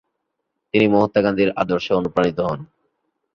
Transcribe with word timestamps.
তিনি 0.73 0.85
মহাত্মা 0.87 1.21
গান্ধীর 1.25 1.49
আদর্শে 1.61 1.91
অনুপ্রাণিত 1.93 2.37
হন। 2.47 2.59